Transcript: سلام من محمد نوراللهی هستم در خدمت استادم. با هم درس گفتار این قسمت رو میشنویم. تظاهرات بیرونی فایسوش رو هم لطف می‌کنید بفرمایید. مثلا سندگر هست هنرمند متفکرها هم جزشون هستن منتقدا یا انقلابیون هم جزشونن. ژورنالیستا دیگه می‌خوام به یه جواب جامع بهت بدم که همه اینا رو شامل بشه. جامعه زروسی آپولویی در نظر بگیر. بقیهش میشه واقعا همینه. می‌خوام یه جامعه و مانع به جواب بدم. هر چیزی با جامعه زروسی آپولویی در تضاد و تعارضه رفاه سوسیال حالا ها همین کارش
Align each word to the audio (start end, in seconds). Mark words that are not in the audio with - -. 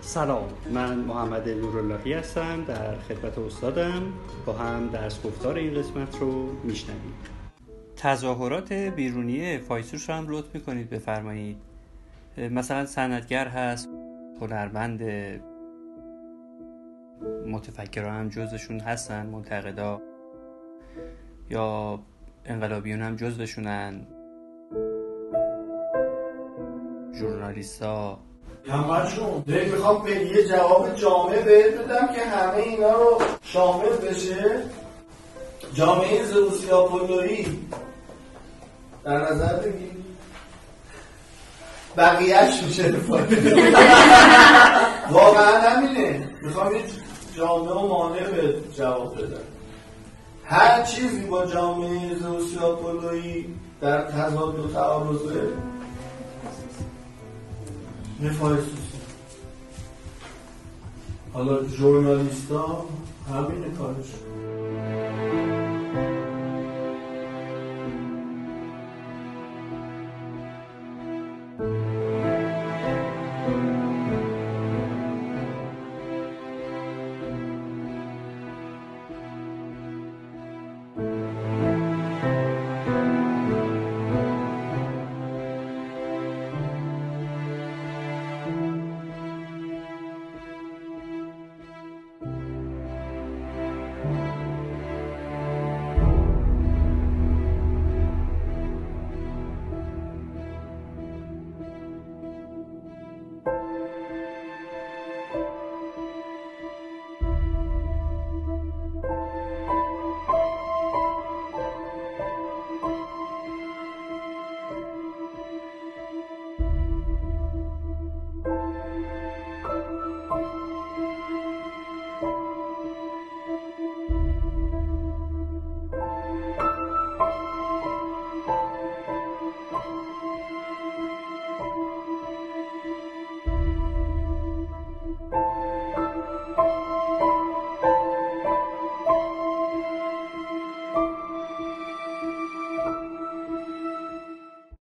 سلام 0.00 0.48
من 0.72 0.98
محمد 0.98 1.48
نوراللهی 1.48 2.12
هستم 2.12 2.64
در 2.64 2.98
خدمت 2.98 3.38
استادم. 3.38 4.12
با 4.46 4.52
هم 4.52 4.88
درس 4.88 5.22
گفتار 5.22 5.56
این 5.56 5.74
قسمت 5.74 6.18
رو 6.18 6.52
میشنویم. 6.64 7.14
تظاهرات 7.96 8.72
بیرونی 8.72 9.58
فایسوش 9.58 10.08
رو 10.08 10.14
هم 10.14 10.24
لطف 10.28 10.54
می‌کنید 10.54 10.90
بفرمایید. 10.90 11.56
مثلا 12.38 12.86
سندگر 12.86 13.48
هست 13.48 13.88
هنرمند 14.40 15.02
متفکرها 17.46 18.12
هم 18.12 18.28
جزشون 18.28 18.80
هستن 18.80 19.26
منتقدا 19.26 20.00
یا 21.50 21.98
انقلابیون 22.44 23.02
هم 23.02 23.16
جزشونن. 23.16 24.06
ژورنالیستا 27.24 28.18
دیگه 29.46 29.64
می‌خوام 29.64 30.04
به 30.04 30.10
یه 30.10 30.48
جواب 30.48 30.94
جامع 30.94 31.42
بهت 31.42 31.74
بدم 31.74 32.06
که 32.14 32.24
همه 32.24 32.56
اینا 32.56 32.92
رو 32.92 33.22
شامل 33.42 33.88
بشه. 33.88 34.62
جامعه 35.74 36.24
زروسی 36.24 36.70
آپولویی 36.70 37.68
در 39.04 39.32
نظر 39.32 39.56
بگیر. 39.56 39.90
بقیهش 41.96 42.62
میشه 42.62 42.92
واقعا 45.10 45.60
همینه. 45.60 46.30
می‌خوام 46.42 46.74
یه 46.74 46.82
جامعه 47.36 47.72
و 47.72 47.86
مانع 47.86 48.30
به 48.30 48.54
جواب 48.76 49.18
بدم. 49.18 49.40
هر 50.44 50.82
چیزی 50.82 51.20
با 51.20 51.46
جامعه 51.46 52.14
زروسی 52.20 52.58
آپولویی 52.58 53.54
در 53.80 54.02
تضاد 54.02 54.58
و 54.58 54.72
تعارضه 54.72 55.42
رفاه 58.22 58.56
سوسیال 58.56 59.02
حالا 61.32 61.62
ها 62.50 62.86
همین 63.28 63.74
کارش 63.78 64.06